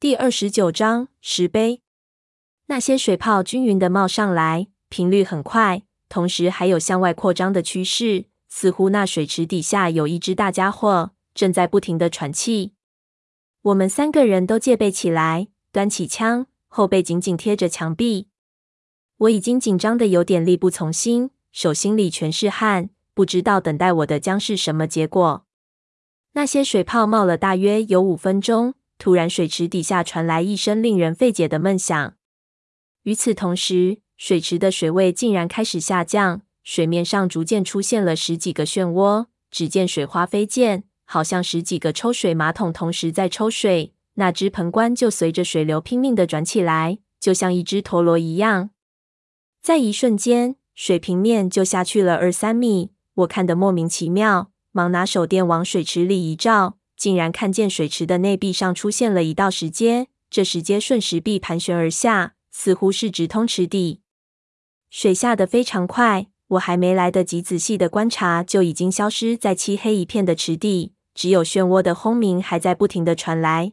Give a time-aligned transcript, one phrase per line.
[0.00, 1.82] 第二十九章石碑。
[2.68, 12.72] 那些水泡均匀地冒上来，频率很快，同时还有向外扩张的趋势，似乎那水池底下有一只大家伙正在不停地喘气。
[13.60, 18.28] 我们三个人都戒备起来，端起枪，后背紧紧贴着墙壁。
[19.18, 25.44] 我已经紧张的有点力不从心，手心里全是汗，不知道等待我的将是什么结果。
[26.32, 28.72] 那些水泡冒了大约有五分钟。
[29.00, 32.14] 突然，水池底下传来一声令人费解的闷响。
[33.04, 39.28] 与此同时，水池的水位竟然开始下降，水面上逐渐出现了十几个漩涡。
[39.50, 43.94] 只见水花飞溅，好像十几个抽水马桶同时在抽水。
[44.16, 48.68] 那只盆棺就随着水流拼命的转起来，就像一只陀螺一样。
[49.62, 52.90] 在一瞬间，水平面就下去了二三米。
[53.14, 56.76] 我看得莫名其妙，忙拿手电往水池里一照。
[57.00, 64.02] 竟然看见水池的内壁上出现了一道石阶，这石阶顺石壁盘旋而下，似乎是直通池底。
[64.90, 73.72] 水下得非常快，我还没来得及仔细的观察，就已经消失在漆黑一片的池底，只有漩涡的轰鸣还在不停的传来。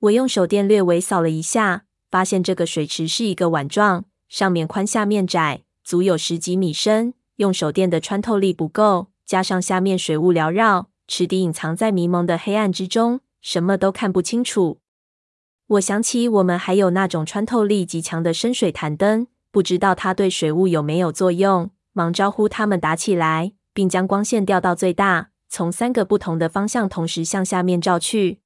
[0.00, 7.14] 我用手电略微扫了一下，发现这个水池是一个碗状，上面宽下面窄，足有十几米深。
[7.36, 10.90] 用手电的穿透力不够，加上下面水雾缭绕。
[11.08, 14.80] 池底隐藏在迷蒙的黑暗之中，什么都看不清楚。
[15.68, 21.70] 我想起我们还有那种穿透力极强的深水潭灯，不知道它对水雾有没有作用。
[21.92, 28.40] 忙招呼他们打起来，并将光线调到最大，从三个不同的方向同时向下面照去。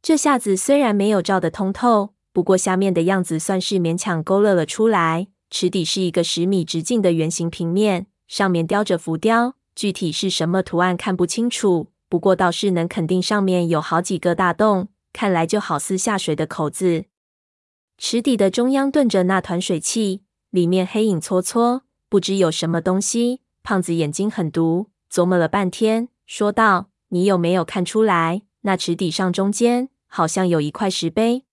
[0.00, 5.28] 这下子虽然没有照得通透，不过下面的样子算是勉强勾勒了出来。
[5.50, 9.56] 池底是一个十米直径的圆形平面，上面雕着浮雕。
[9.80, 17.06] 具体是什么图案看不清楚，不过倒是能肯定上面有好几个大洞，看来就好似下水的口子。
[17.96, 23.40] 池底的中央顿着那团水汽，里面黑影搓搓，不知有什么东西。
[23.62, 28.42] 胖子眼睛很毒，琢磨了半天，说道：“你有没有看出来？
[28.60, 31.46] 那池底上中间好像有一块石碑。”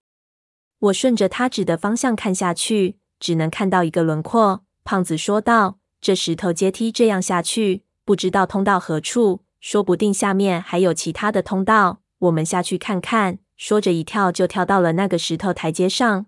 [0.79, 4.65] 我顺着他指的方向看下去，只能看到一个轮廓。
[4.83, 11.99] 胖子说道：“这石头阶梯这样下去。”不知道通到何处，说不定下面还有其他的通道。
[12.19, 13.39] 我们下去看看。
[13.57, 16.27] 说着，一跳就跳到了那个石头台阶上。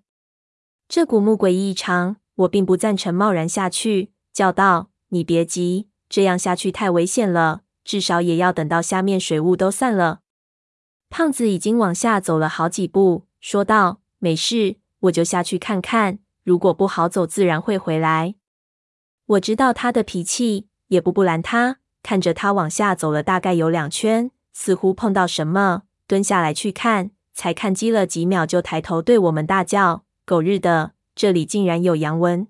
[0.90, 10.20] 这古墓诡异异常，我并不赞成贸然下去，叫道：“你别急，这样下去太危险了，至少也要等到下面水雾都散了。”
[11.10, 16.20] 胖子已经往下走了好几步，说道：“没事，我就下去看看。
[16.44, 18.36] 如果不好走，自然会回来。”
[19.28, 20.66] 我知道他的脾气。
[20.90, 32.48] 也不不拦他，看着他往下走了大概有两圈，似乎碰到什么，蹲下来去看，才看机了几秒，就抬头对我们大叫：“狗日的，这里竟然有阳文！”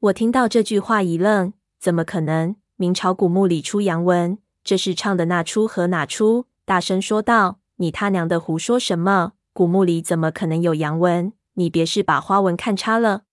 [0.00, 2.56] 我听到这句话一愣，怎么可能？
[2.76, 6.46] 明朝古墓里出阳文，这是唱的那出和哪出？
[6.64, 9.32] 大声说道：“你他娘的胡说什么？
[9.52, 11.32] 古墓里怎么可能有阳文？
[11.54, 13.24] 你别是把花纹看差了？”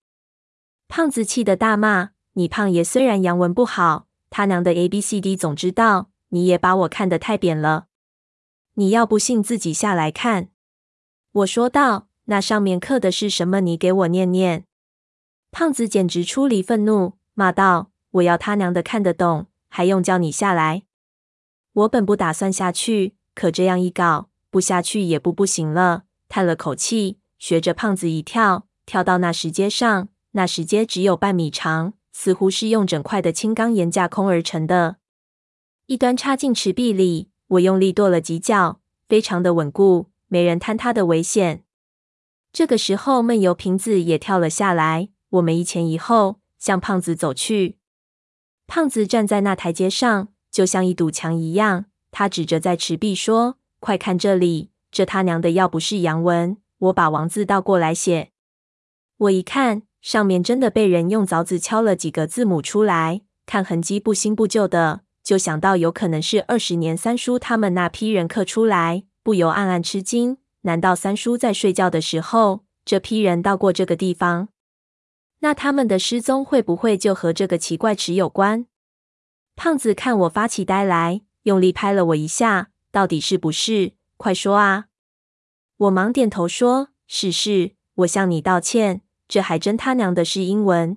[0.88, 7.86] 胖子气得大骂：“你胖爷虽然阳文不好。”他娘的 A B C D 总知道，你也把我看得太扁了。
[8.74, 10.50] 你要不信，自己下来看。
[11.32, 13.60] 我说道：“那上面刻的是什么？
[13.60, 14.64] 你给我念念。”
[15.50, 20.84] 胖子简直出离愤怒，骂道：“我要他娘的看得懂，还用叫你下来？”
[21.72, 26.04] 我本不打算下去，可这样一搞，不下去也不不行了。
[26.28, 30.08] 叹了口气，学着胖子一跳，跳到那石阶上。
[30.32, 31.94] 那石阶只有半米长。
[32.20, 34.96] 似乎是用整块的青钢岩架空而成的，
[35.86, 37.30] 一端插进池壁里。
[37.46, 41.62] 我用力跺了几脚，非常的稳固，没人坍塌的危险。
[42.52, 45.10] 这个时候，闷油瓶子也跳了下来。
[45.28, 47.78] 我们一前一后向胖子走去。
[48.66, 51.84] 胖子站在那台阶上，就像一堵墙一样。
[52.10, 58.32] 他指着在池壁说：“快看这里，这他娘的要不是阳文，我把王字倒过来写。”
[59.18, 59.82] 我一看。
[60.00, 70.38] 上面真的被人用凿子敲了几个字母出来，看痕迹不新不旧的，就想到有可能是二十年三叔他们那批人刻出来，不由暗暗吃惊。
[70.62, 74.48] 难道三叔在睡觉的时候，这批人到过这个地方？
[75.40, 78.66] 那他们的失踪会不会就和这个奇怪池有关？
[79.54, 83.92] 胖子看我发起呆来，用力拍了我一下，到底是不是？
[84.16, 84.86] 快说啊！
[85.76, 89.02] 我忙点头说：是是，我向你道歉。
[89.28, 90.96] 这还真他娘的是英文！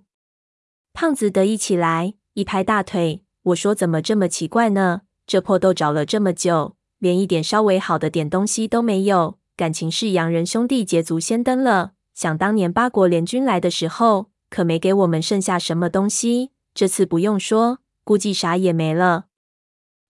[0.93, 3.23] 胖子得意起来，一拍大腿。
[3.43, 5.01] 我说：“怎么这么奇怪呢？
[5.27, 11.93] 这破豆找了这么久，连一点稍微好的点东西都没有，感情是洋人兄弟捷足先登了。
[12.13, 16.51] 想当年八国联军来的时候，可没给我们剩下什么东西。
[16.73, 19.25] 这次不用说，估计啥也没了。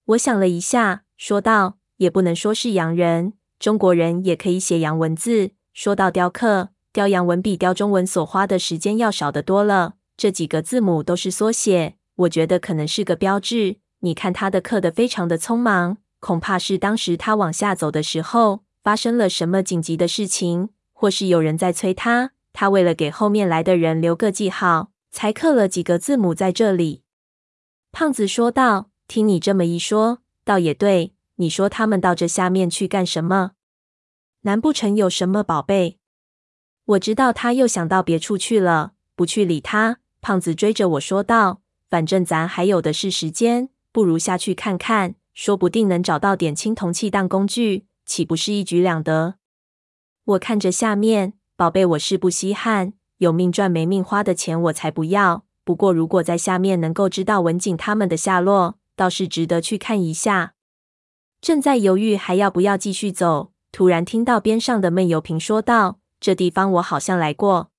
[0.05, 5.51] 我想了一下，说道：“也不能说是洋人，中国人也可以写洋文字。
[5.73, 9.93] 说到雕刻，雕洋文比雕中文所花的时间要少得多了。
[10.17, 13.77] 这几个字母都是缩写，我觉得可能是个标志。
[13.99, 27.01] 你看他的刻得非常的匆忙，恐怕是当时他往下走的时候发生了什么紧急的事情。”或是有人在催他，他为了给后面来的人留个记号，才刻了几个字母在这里。
[27.91, 31.15] 胖子说道：“听你这么一说，倒也对。
[31.37, 33.53] 你说他们到这下面去干什么？
[34.41, 35.97] 难不成有什么宝贝？”
[36.85, 39.99] 我知道他又想到别处去了，不去理他。
[40.19, 49.35] 胖子追着我说道：“反正咱还有的是时间，不如下去看看，说不定能找到点青铜器当工具，岂不是一举两得？”
[50.25, 55.45] 我看着下面，宝贝，我是不稀罕，有命赚没命花的钱我才不要。
[55.63, 60.53] 不过，如果在下面能够知道文景他们的下落，倒是值得去看一下。
[61.39, 67.70] 正在犹豫还要不要继续走，突然听到边上的闷油瓶说道：“这地方我好像来过。”